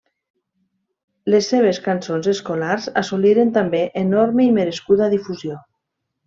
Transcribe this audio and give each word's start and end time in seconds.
Les 1.33 1.49
seves 1.51 1.79
cançons 1.87 2.29
escolars 2.31 2.87
assoliren 3.03 3.53
també 3.59 3.83
enorme 4.05 4.49
i 4.49 4.53
merescuda 4.57 5.13
difusió. 5.17 5.61